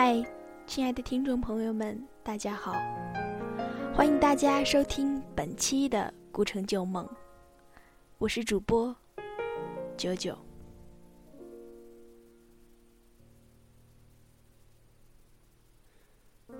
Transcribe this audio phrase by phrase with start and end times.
[0.00, 0.24] 嗨，
[0.64, 2.72] 亲爱的听众朋友们，大家好！
[3.92, 7.04] 欢迎大家收听本期的《孤城旧梦》，
[8.18, 8.94] 我是主播
[9.96, 10.38] 九九。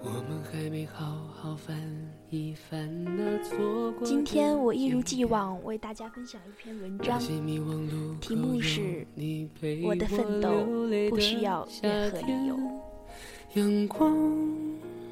[0.01, 1.81] 我们还没好好翻
[2.31, 7.17] 一翻那错过今天我一如既往为大家分享一篇文章，
[8.21, 9.07] 题目是
[9.87, 10.67] 《我的奋斗
[11.09, 12.57] 不需要任何理由》。
[13.55, 14.15] 阳光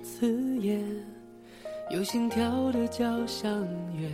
[0.03, 0.85] 刺眼，
[1.91, 3.51] 有心跳的交响
[3.97, 4.11] 乐。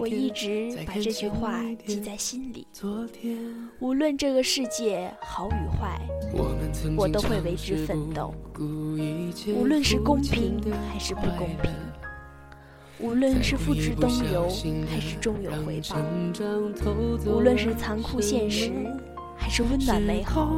[0.00, 2.66] 我一直把这句话记在心里。
[3.80, 6.00] 无论这个世界好与坏，
[6.96, 8.34] 我都会为之奋斗。
[8.58, 10.58] 无论是公平
[10.90, 11.70] 还是不公平，
[12.98, 14.48] 无论是付之东流
[14.90, 15.98] 还是终有回报，
[17.26, 18.72] 无论是残酷现实
[19.36, 20.50] 还是温暖美好，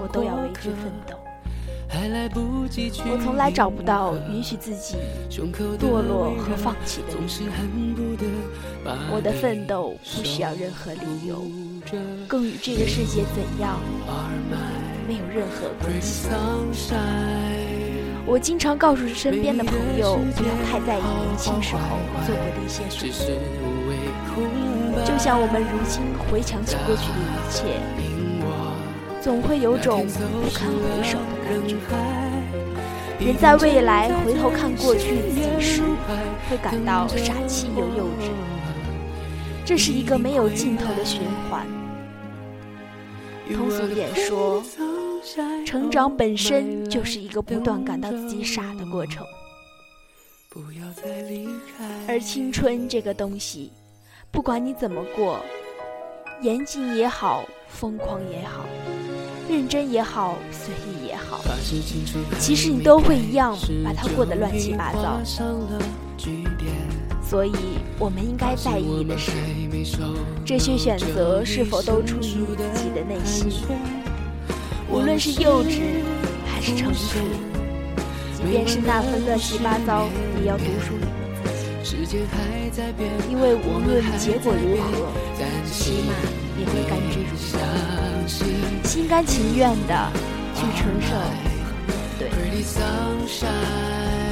[0.00, 1.16] 我都要为之奋斗。
[3.08, 4.96] 我从来找不到允许自己
[5.30, 8.92] 堕落和放弃的理由。
[9.10, 11.42] 我的奋斗不需要任何理由，
[12.26, 13.80] 更与这个世界怎样
[15.06, 16.28] 没有任何关系。
[18.26, 21.80] 我经常告诉身边的朋友，不要太在意年轻时候
[22.26, 23.32] 做过的一些选择。
[25.04, 28.15] 就像我们如今回想起过去的一切。
[29.26, 31.74] 总会有种不堪回首的感觉。
[33.18, 35.82] 人在未来回头看过去自己时，
[36.48, 38.30] 会感到傻气又幼稚。
[39.64, 41.66] 这是一个没有尽头的循环。
[43.52, 44.62] 通俗点说，
[45.66, 49.26] 成长本身就是一个不断感到自己傻的过程。
[52.06, 53.72] 而青春这个东西，
[54.30, 55.40] 不管你怎么过，
[56.42, 58.64] 严谨也好，疯狂也好。
[59.48, 61.40] 认真也好，随意也好，
[62.38, 65.20] 其实你都会一样把它过得乱七八糟。
[67.22, 67.52] 所以，
[67.98, 69.32] 我们应该在意的是，
[70.44, 73.50] 这些选择是否都出于自己的内心。
[74.88, 76.04] 无论是幼稚
[76.46, 77.18] 还是成熟，
[78.36, 80.08] 即便是那份乱七八糟，
[80.40, 81.00] 也要独属于
[81.82, 82.18] 自己。
[83.28, 85.08] 因为无论结果如何，
[85.68, 86.14] 起码
[86.56, 87.95] 你会甘之如饴。
[88.26, 90.12] 心甘情愿的
[90.54, 91.14] 去承受
[92.18, 92.28] 对。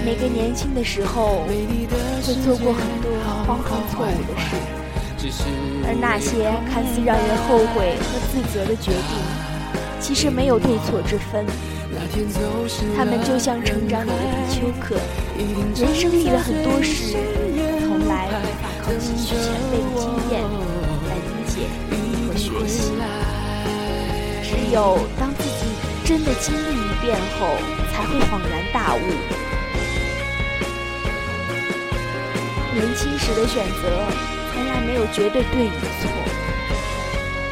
[0.05, 3.11] 每个年轻的时候会做过很多
[3.47, 4.57] 荒唐错误的事，
[5.87, 9.01] 而那些看似让人后悔和自责的决定，
[10.01, 11.47] 其实没有对错之分。
[12.97, 14.97] 他们就像成长里的比丘克，
[15.77, 17.17] 人生历了很多事，
[17.81, 19.79] 从来无法靠汲取前辈
[24.75, 25.67] 只有当自己
[26.05, 27.47] 真的经历一遍后，
[27.93, 28.99] 才会恍然大悟。
[32.75, 34.05] 年轻时的选择
[34.53, 35.71] 从来没有绝对对与
[36.03, 36.11] 错，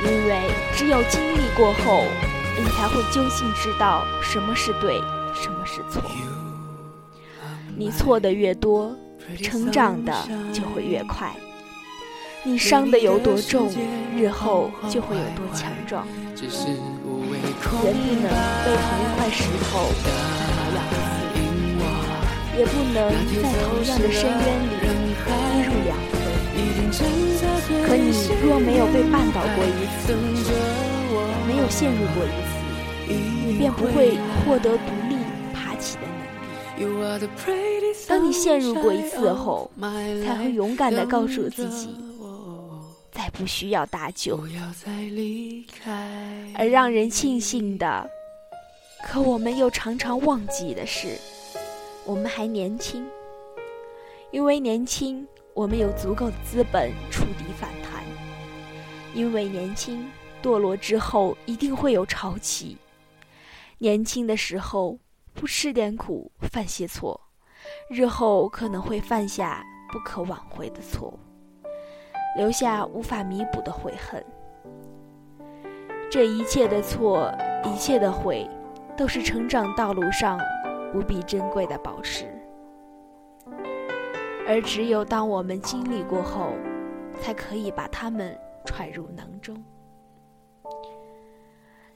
[0.03, 2.03] 因为只有经历过后，
[2.59, 4.99] 你才会究竟知道什么是对，
[5.32, 6.03] 什么是错。
[7.77, 8.97] 你错的越多，
[9.41, 10.12] 成长的
[10.53, 11.32] 就会越快。
[12.44, 13.72] 你伤的有多重，
[14.16, 16.05] 日后就会有多强壮。
[17.85, 18.27] 人不能
[18.65, 19.71] 被同一块石头
[20.05, 21.21] 挠两次，
[22.59, 22.97] 也不能
[23.43, 24.73] 在同样的深渊里
[25.25, 25.29] 跌
[25.67, 26.15] 入两回。
[27.87, 28.05] 可你
[28.45, 29.67] 若没有被绊倒过一
[30.01, 30.15] 次，
[31.47, 33.12] 没有陷入过一次，
[33.47, 35.17] 你便不会获得独立
[35.55, 36.03] 爬起的
[36.79, 36.89] 能
[37.21, 37.27] 力。
[38.07, 39.71] 当你陷入过一次后，
[40.27, 41.97] 才会勇敢地告诉自己。
[43.32, 44.38] 再不需要搭救，
[46.54, 48.10] 而让人庆幸的，
[49.04, 51.19] 可我们又常常忘记的是，
[52.04, 53.06] 我们还年轻。
[54.31, 58.02] 因为年轻，我们有足够的资本触底反弹；
[59.14, 60.11] 因为年轻，
[60.43, 62.76] 堕落之后一定会有潮起。
[63.78, 64.99] 年轻的时候
[65.35, 67.20] 不吃点苦，犯些错，
[67.90, 71.19] 日后可能会犯下不可挽回的错误。
[72.37, 74.25] 留下无法弥补的悔恨，
[76.11, 77.31] 这一切的错，
[77.64, 78.49] 一切的悔，
[78.96, 80.38] 都是成长道路上
[80.94, 82.26] 无比珍贵的宝石。
[84.46, 86.55] 而只有当我们经历过后，
[87.20, 89.62] 才可以把它们揣入囊中。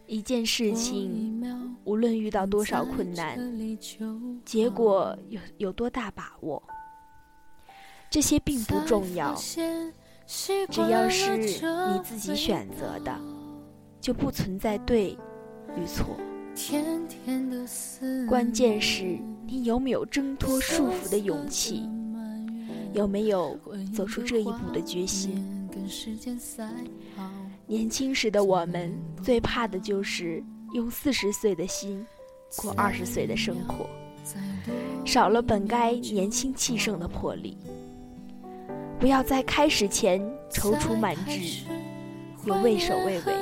[0.06, 1.42] 一件事情，
[1.84, 3.36] 无论遇到多少困难，
[4.44, 6.62] 结果有有多大把握，
[8.08, 9.34] 这些并不重要。
[10.26, 11.46] 只要是你
[12.04, 13.16] 自己选择的，
[14.00, 15.16] 就不存在对
[15.76, 16.16] 与错。
[18.28, 21.88] 关键是你有没有挣脱束缚的勇气，
[22.92, 23.58] 有没有
[23.94, 25.44] 走出这一步的决心。
[27.66, 28.92] 年轻时的我们
[29.22, 30.42] 最怕的就是
[30.72, 32.04] 用四十岁的心
[32.56, 33.86] 过二十岁的生活，
[35.04, 37.56] 少了本该年轻气盛的魄力。
[38.98, 40.20] 不要在开始前
[40.50, 41.64] 踌躇满志，
[42.44, 43.32] 又畏首畏尾；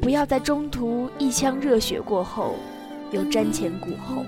[0.00, 2.54] 不要在中途一腔热血过后，
[3.10, 4.24] 又瞻前顾后。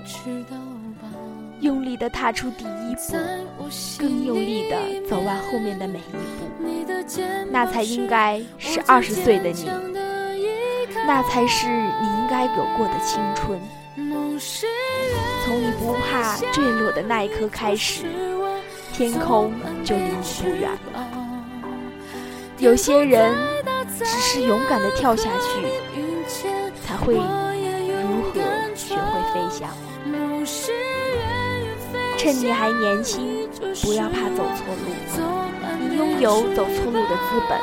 [1.59, 3.17] 用力的踏出第一步，
[3.99, 4.77] 更用力的
[5.07, 6.01] 走完后面的每一
[6.39, 6.47] 步，
[7.51, 9.65] 那才应该是二十岁的你，
[11.05, 13.59] 那才是你应该有过的青春。
[15.43, 18.05] 从你不怕坠落的那一刻开始，
[18.93, 19.53] 天空
[19.83, 20.09] 就离你
[20.41, 21.07] 不远了。
[22.57, 23.35] 有些人
[23.97, 25.65] 只是勇敢的跳下去，
[26.85, 27.21] 才会如
[28.21, 28.41] 何
[28.75, 29.69] 学会飞翔。
[32.17, 33.49] 趁你还年轻，
[33.81, 34.93] 不要怕走错路。
[35.79, 37.59] 你拥有走错路的资本，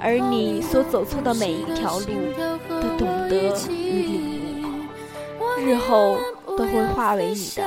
[0.00, 2.06] 而你所走错的每一条路
[2.36, 2.58] 的
[2.96, 4.64] 懂得与领
[5.38, 6.16] 悟，日后
[6.56, 7.62] 都会化为你的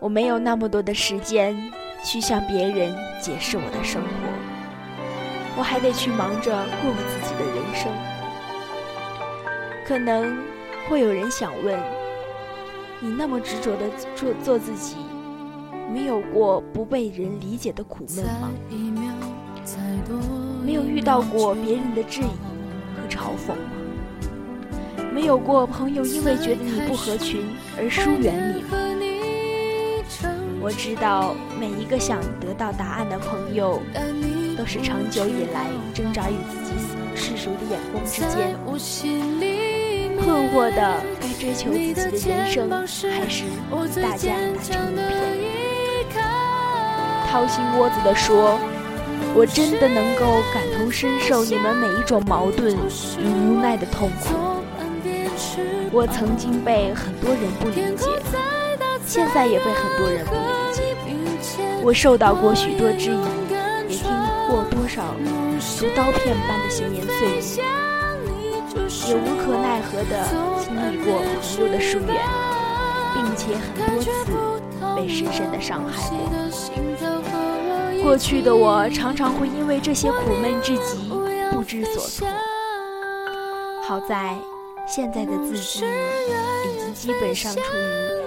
[0.00, 1.54] 我没有那么多的时间
[2.02, 4.08] 去向别人解释我的生活，
[5.58, 7.92] 我还得去忙着过我自己的人生。
[9.86, 10.36] 可能。
[10.88, 11.78] 会有人想问：
[12.98, 14.96] 你那么执着的做做自己，
[15.92, 18.50] 没有过不被人理解的苦闷吗？
[20.64, 25.12] 没有遇到过别人的质疑和嘲讽吗？
[25.14, 27.44] 没有过朋友因为觉得你不合群
[27.78, 28.79] 而疏远你吗？
[30.70, 33.82] 我知道每一个想得到答案的朋友，
[34.56, 36.70] 都是长久以来挣扎于自己
[37.16, 38.54] 世俗的眼光之间。
[40.16, 43.42] 困惑的，该追求自己的人生，还是
[44.00, 46.24] 大家打成一片？
[47.28, 48.56] 掏心窝子的说，
[49.34, 50.24] 我真的能够
[50.54, 52.76] 感同身受你们每一种矛盾
[53.18, 54.36] 与无奈的痛苦。
[55.90, 58.06] 我曾经被很多人不理解，
[59.04, 60.59] 现在也被很多人不理解。
[61.82, 63.24] 我受到过许多质疑，
[63.88, 64.10] 也听
[64.48, 65.14] 过多少
[65.80, 67.62] 如刀片般的闲言碎语。
[69.08, 70.14] 也无可奈何地
[70.60, 72.14] 经历过朋友的疏远，
[73.14, 74.14] 并且很多次
[74.94, 78.02] 被深深地伤害过。
[78.02, 81.10] 过去的我常常会因为这些苦闷至极，
[81.50, 82.28] 不知所措。
[83.82, 84.36] 好在
[84.86, 88.19] 现在的自己已经基本上处于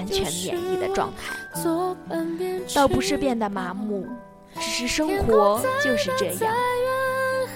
[0.00, 1.36] 完全免疫的状态，
[2.74, 4.06] 倒不是变得麻木，
[4.54, 6.54] 只是生活就是这样。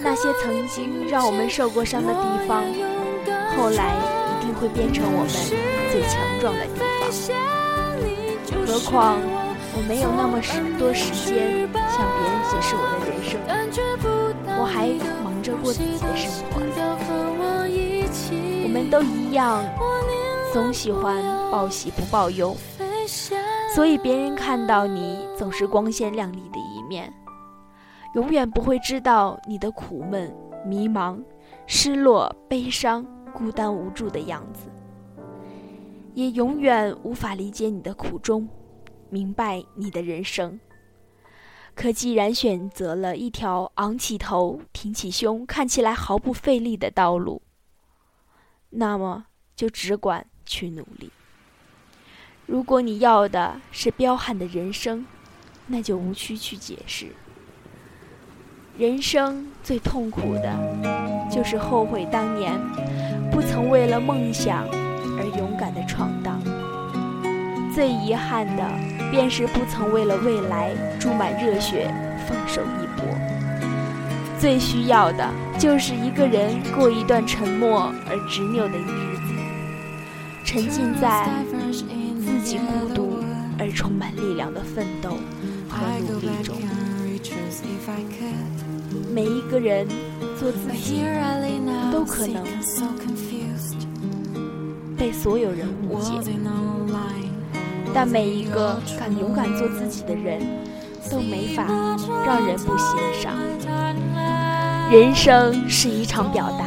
[0.03, 2.63] 那些曾经让我们受过伤的地方，
[3.57, 3.95] 后来
[4.29, 5.29] 一定会变成我们
[5.91, 7.09] 最强壮的地方。
[8.67, 9.17] 何况
[9.73, 13.41] 我没有那么时多时间向别人解释我的人生，
[14.59, 14.87] 我还
[15.23, 16.61] 忙着过自己的生活。
[18.63, 19.63] 我们都一样，
[20.55, 21.21] 总喜欢
[21.51, 22.55] 报喜不报忧，
[23.75, 27.13] 所以别人看到你总是光鲜亮丽的一面。
[28.13, 30.33] 永远不会知道你的苦闷、
[30.65, 31.21] 迷茫、
[31.67, 34.69] 失落、悲伤、孤单无助的样子，
[36.13, 38.47] 也永远无法理解你的苦衷，
[39.09, 40.57] 明白你的人生。
[41.73, 47.41] 可既然选择了一条昂起头、挺起胸、看起来毫不费力的道路，
[48.69, 51.11] 那么就只管去努力。
[52.45, 55.05] 如果你要的是彪悍的人生，
[55.67, 57.07] 那就无需去解释。
[58.77, 62.59] 人生最痛苦的，就是后悔当年
[63.31, 64.67] 不曾为了梦想
[65.17, 66.35] 而勇敢的闯荡；
[67.73, 68.69] 最遗憾的，
[69.09, 71.89] 便是不曾为了未来注满热血
[72.27, 73.05] 放手一搏；
[74.37, 79.14] 最需要的，就是一个人过一段沉默而执拗的日子，
[80.55, 81.27] 沉浸在
[82.25, 83.17] 自己孤独
[83.59, 85.09] 而充满力量的奋斗
[85.67, 86.55] 和努力中。
[89.13, 89.85] 每一个人
[90.39, 91.03] 做自己，
[91.91, 92.41] 都可能
[94.97, 96.13] 被所有人误解，
[97.93, 100.39] 但每一个敢勇敢做自己的人，
[101.11, 101.65] 都没法
[102.25, 102.87] 让人不欣
[103.21, 103.33] 赏。
[104.89, 106.65] 人生是一场表达，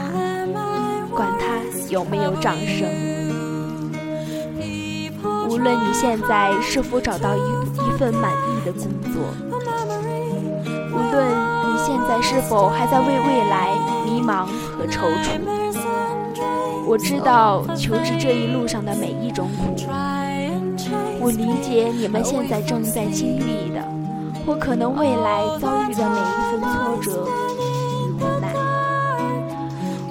[1.11, 1.57] 管他
[1.89, 3.18] 有没有掌声。
[5.49, 7.41] 无论你现在是否找到一
[7.75, 9.23] 一份满意的工作，
[10.93, 11.69] 无论你。
[11.87, 13.71] 现在是否还在为未来
[14.05, 14.45] 迷茫
[14.77, 15.41] 和踌躇？
[16.85, 19.77] 我知道求职这一路上的每一种苦，
[21.21, 23.81] 我理解你们现在正在经历的，
[24.45, 27.27] 或可能未来遭遇的每一份挫折。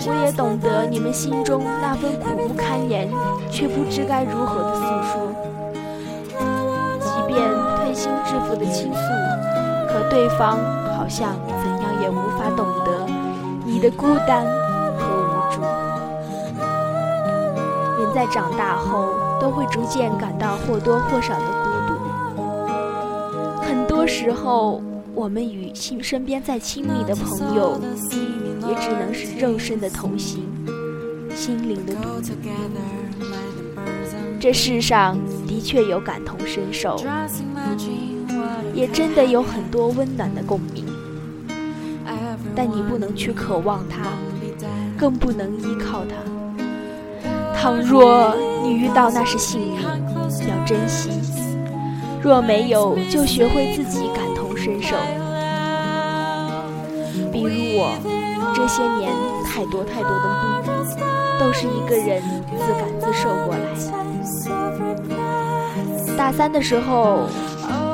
[0.09, 3.09] 我也懂得你们心中那份苦不堪言，
[3.51, 5.19] 却不知该如何的诉说。
[7.01, 7.37] 即便
[7.75, 8.99] 推心置腹的倾诉，
[9.89, 10.57] 可对方
[10.95, 13.05] 好像怎样也无法懂得
[13.65, 14.45] 你的孤单
[14.97, 15.61] 和无助。
[17.99, 19.09] 人在长大后，
[19.41, 21.95] 都会逐渐感到或多或少的孤独。
[23.61, 24.81] 很多时候，
[25.13, 27.77] 我们与亲身边再亲密的朋友。
[28.69, 30.43] 也只能是肉身的同行，
[31.36, 32.33] 心灵的独自。
[34.39, 36.95] 这世上的确有感同身受，
[38.74, 40.86] 也真的有很多温暖的共鸣。
[42.55, 44.03] 但你不能去渴望它，
[44.97, 46.15] 更不能依靠它。
[47.59, 49.81] 倘若你遇到那是幸运，
[50.47, 51.09] 要珍惜；
[52.21, 54.95] 若没有，就学会自己感同身受。
[57.31, 58.26] 比如我。
[58.57, 59.13] 这些年，
[59.45, 60.73] 太多太多的路，
[61.39, 63.59] 都是一个人自感自受过来。
[66.17, 67.27] 大三的时候，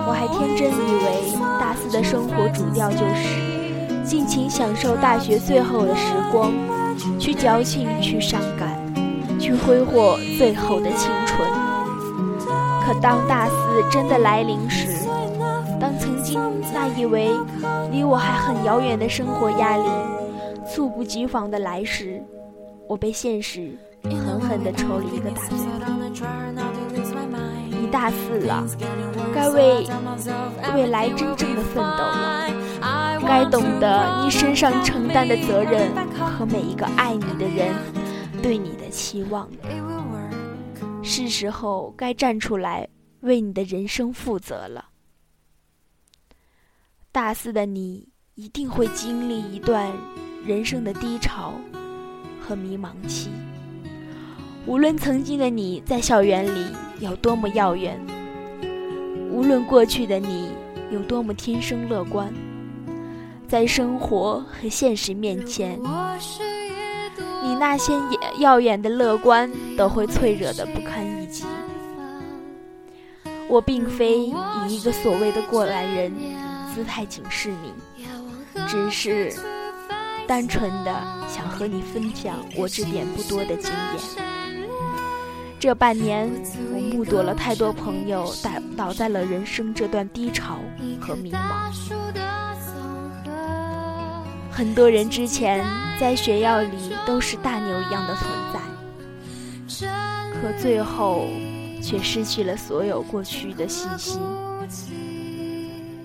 [0.07, 6.53] 我还天真以为大四的生活主调就是尽情享受大学最后的时光，
[7.19, 8.73] 去矫情，去伤感，
[9.37, 11.45] 去挥霍最后的青春。
[12.85, 13.53] 可当大四
[13.91, 14.87] 真的来临时，
[15.77, 16.39] 当曾经
[16.73, 17.29] 那以为
[17.91, 19.83] 离我还很遥远的生活压力，
[20.73, 22.19] 猝不及防的来时，
[22.89, 25.87] 我被现实狠狠地抽了一个大嘴巴。
[27.69, 28.65] 你大四了，
[29.35, 29.85] 该为
[30.73, 32.49] 未来真正的奋斗了，
[33.21, 37.71] 该懂得你身上承担的责任和每一个爱你的人
[38.41, 39.47] 对你的期望。
[41.03, 42.87] 是时候该站出来
[43.19, 44.85] 为你的人生负责了。
[47.11, 49.91] 大四的你一定会经历一段。
[50.45, 51.53] 人生的低潮
[52.41, 53.29] 和迷茫期，
[54.65, 56.65] 无论曾经的你在校园里
[56.99, 57.97] 有多么耀眼，
[59.31, 60.49] 无论过去的你
[60.91, 62.33] 有多么天生乐观，
[63.47, 65.79] 在生活和现实面前，
[67.41, 67.93] 你那些
[68.39, 71.45] 耀眼的乐观都会脆弱的不堪一击。
[73.47, 74.33] 我并非以
[74.67, 76.11] 一个所谓的过来人
[76.73, 77.71] 姿态警示你，
[78.67, 79.31] 只是。
[80.33, 80.91] 单纯的
[81.29, 84.27] 想和你分享我这点不多的经验。
[85.59, 86.27] 这半年，
[86.73, 90.57] 我目睹了太多朋友倒倒在了人生这段低潮
[90.99, 91.71] 和迷茫。
[94.49, 95.63] 很多人之前
[95.99, 98.27] 在学校里都是大牛一样的存
[99.77, 99.87] 在，
[100.41, 101.27] 可最后
[101.79, 104.19] 却失去了所有过去的信心，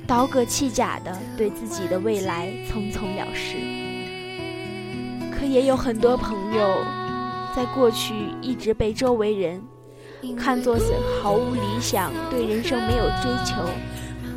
[0.06, 3.56] 刀戈弃甲的对自己的未来匆匆了事。
[5.48, 6.84] 也有很多朋友，
[7.56, 9.62] 在过去一直被周围人
[10.36, 13.56] 看作是毫无理想、对人生没有追求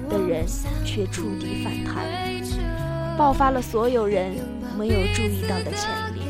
[0.10, 0.46] 的人，
[0.86, 2.06] 却触底反弹，
[3.18, 4.34] 爆发了所有人
[4.78, 6.22] 没有注意到的潜力。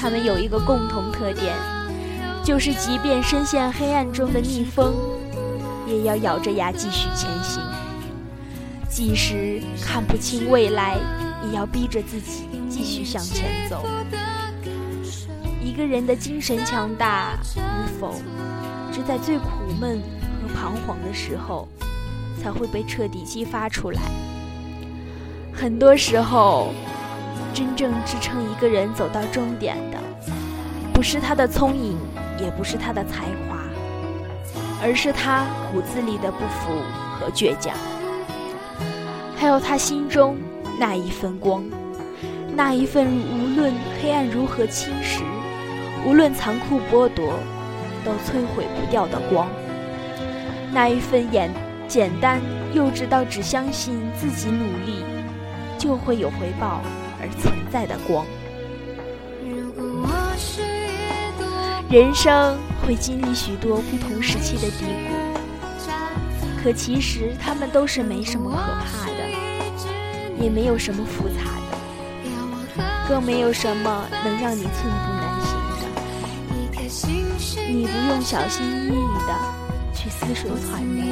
[0.00, 1.56] 他们有一个共同特点，
[2.44, 4.94] 就是即便深陷黑暗中的逆风，
[5.88, 7.62] 也要咬着牙继续前行。
[8.88, 10.98] 即使看不清未来。
[11.48, 13.84] 也要逼着自己继续向前走。
[15.62, 18.14] 一个人的精神强大与否，
[18.92, 19.46] 只在最苦
[19.80, 20.00] 闷
[20.40, 21.66] 和彷徨的时候，
[22.40, 24.00] 才会被彻底激发出来。
[25.52, 26.72] 很多时候，
[27.54, 29.98] 真正支撑一个人走到终点的，
[30.92, 31.96] 不是他的聪颖，
[32.40, 33.56] 也不是他的才华，
[34.82, 36.72] 而是他骨子里的不服
[37.18, 37.74] 和倔强，
[39.36, 40.36] 还有他心中。
[40.78, 41.64] 那一份光，
[42.54, 45.22] 那一份无论黑暗如何侵蚀，
[46.04, 47.38] 无论残酷剥夺，
[48.04, 49.48] 都摧毁不掉的光。
[50.72, 51.50] 那一份简
[51.86, 52.40] 简单
[52.72, 55.04] 幼稚到只相信自己努力
[55.78, 56.80] 就会有回报
[57.20, 58.26] 而存在的光。
[61.88, 65.14] 人生会经历许多不同时期的低谷，
[66.60, 69.13] 可其实他们都是没什么可怕的。
[70.44, 75.86] 也没有什么复杂的，更没有什么能让你寸步难行的。
[77.70, 78.90] 你不用小心翼翼
[79.26, 79.34] 的
[79.94, 81.02] 去思索揣摩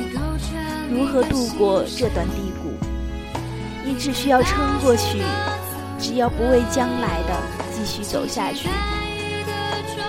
[0.91, 2.75] 如何度过这段低谷，
[3.87, 5.23] 你只需要撑过去，
[5.99, 7.33] 只要不为将来的
[7.73, 8.69] 继续走下去，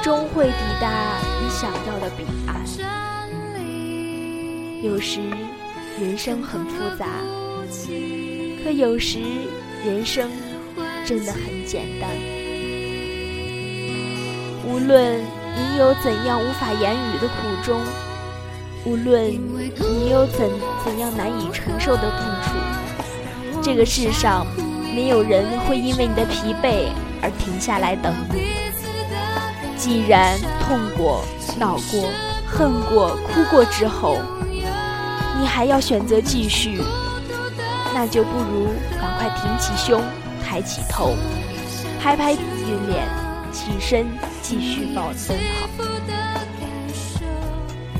[0.03, 2.61] 终会抵达你想要的彼岸。
[4.83, 5.21] 有时，
[5.97, 7.05] 人生很复杂，
[8.63, 9.19] 可有时，
[9.85, 10.31] 人生
[11.05, 12.09] 真的很简单。
[14.65, 17.81] 无论你有怎样无法言语的苦衷，
[18.85, 20.49] 无论你有怎
[20.85, 24.47] 怎样难以承受的痛楚，这个世上
[24.95, 26.87] 没有人会因为你的疲惫
[27.21, 28.45] 而停下来等你。
[29.75, 31.25] 既然痛过、
[31.59, 32.09] 恼过、
[32.47, 34.19] 恨过、哭过之后，
[35.37, 36.79] 你还要选择继续，
[38.05, 38.67] 那就不如
[38.99, 40.03] 赶快挺起胸，
[40.43, 41.15] 抬起头，
[42.01, 43.07] 拍拍自己脸，
[43.49, 44.05] 起身
[44.41, 45.13] 继续奔跑。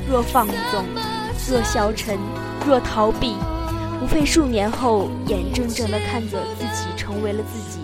[0.06, 0.84] 若放纵，
[1.48, 2.18] 若消沉，
[2.66, 3.34] 若逃避，
[4.02, 7.80] 无非数年后，眼睁睁地看着自己成为了自己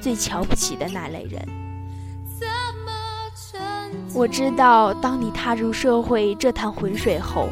[0.00, 1.40] 最瞧不起的那类人。
[4.12, 7.50] 我知道，当你踏入社会这潭浑水后，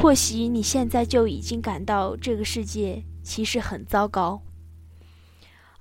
[0.00, 4.40] 或许你现在就已经感到这个世界其实很糟糕。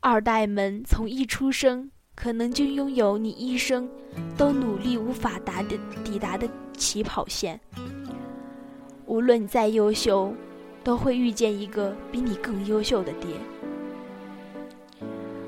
[0.02, 3.90] 二代们从一出生，可能就拥有你一生
[4.38, 6.46] 都努力无法达的抵达的
[6.78, 7.58] 起跑线。
[9.06, 10.34] 无论你再优秀，
[10.84, 13.30] 都会遇见一个比你更优秀的爹。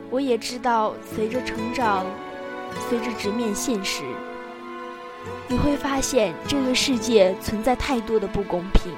[0.09, 2.05] 我也知道，随着成长，
[2.89, 4.03] 随着直面现实。
[5.47, 8.91] 你会发现这个世界存在太多的不公平。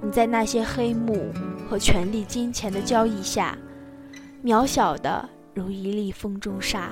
[0.00, 1.32] 你在那些黑幕
[1.68, 3.56] 和权力、金钱的交易下，
[4.44, 6.90] 渺小的如一粒风中沙。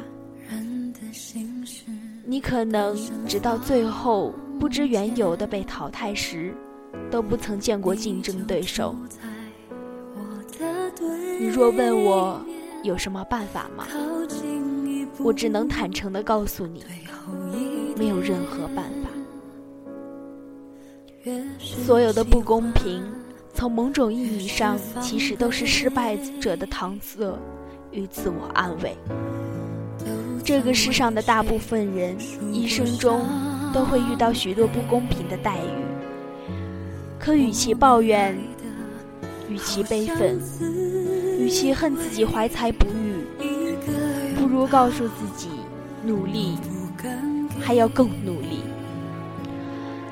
[2.25, 2.97] 你可能
[3.27, 6.53] 直到最后不知缘由的被淘汰时，
[7.11, 8.97] 都不曾见过竞争对手。
[11.39, 12.45] 你若问我
[12.83, 13.87] 有什么办法吗？
[15.19, 16.85] 我只能坦诚的告诉你。
[17.97, 19.11] 没有任何办法。
[21.59, 23.03] 所有的不公平，
[23.53, 27.37] 从某种意义上，其实都是失败者的搪塞
[27.91, 28.97] 与自我安慰。
[30.45, 32.17] 这个世上的大部分人，
[32.53, 33.27] 一生中
[33.75, 35.85] 都会遇到许多不公平的待遇。
[37.19, 38.39] 可与其抱怨，
[39.49, 40.41] 与其悲愤，
[41.41, 43.25] 与其恨自己怀才不遇，
[44.37, 45.49] 不如告诉自己
[46.05, 46.57] 努力。
[47.67, 48.61] 还要更努力。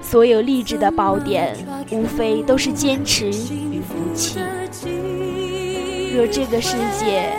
[0.03, 1.57] 所有励志的宝典，
[1.93, 4.41] 无非都是坚持与福气。
[6.17, 7.33] 若这个世界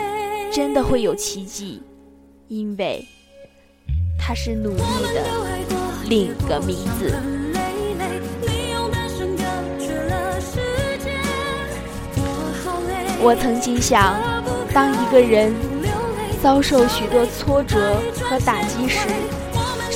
[0.49, 1.83] 真的会有奇迹，
[2.47, 3.05] 因为
[4.17, 4.77] 它是努力
[5.13, 5.21] 的
[6.07, 7.13] 另一个名字。
[13.19, 14.15] 我曾经想，
[14.73, 15.53] 当一个人
[16.41, 19.09] 遭受许多挫折和打击时，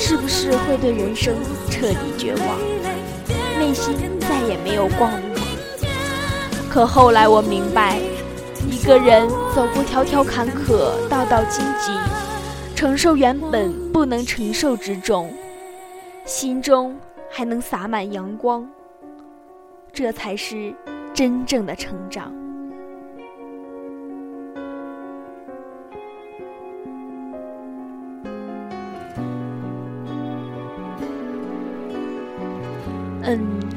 [0.02, 1.34] 是不是会对人生
[1.70, 2.58] 彻底绝望，
[3.58, 5.34] 内心再也没有光明？
[6.70, 7.98] 可后来我明白，
[8.70, 11.92] 一个人走过条条坎坷，道道荆棘，
[12.74, 15.30] 承受原本不能承受之重，
[16.24, 16.96] 心中
[17.30, 18.66] 还能洒满阳光，
[19.92, 20.74] 这才是
[21.12, 22.32] 真正的成长。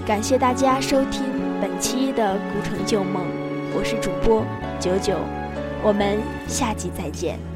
[0.06, 1.24] 感谢大家收听
[1.62, 3.24] 本期的《古城旧梦》，
[3.74, 4.46] 我是主播
[4.78, 5.18] 九九，
[5.82, 7.53] 我们下集再见。